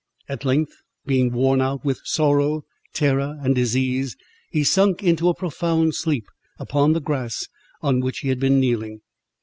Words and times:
At 0.27 0.43
length 0.45 0.73
being 1.05 1.31
worn 1.31 1.61
out 1.61 1.85
with 1.85 1.99
sorrow, 2.05 2.63
terror, 2.91 3.37
and 3.41 3.53
disease, 3.53 4.17
he 4.49 4.63
sunk 4.63 5.03
into 5.03 5.29
a 5.29 5.35
profound 5.35 5.93
sleep 5.93 6.25
upon 6.57 6.93
the 6.93 6.99
grass, 7.01 7.45
on 7.83 7.99
which 7.99 8.21
he 8.21 8.29
had 8.29 8.39
been 8.39 8.59
kneeling. 8.59 9.01